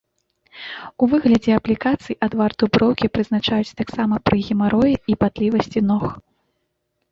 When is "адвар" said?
2.29-2.51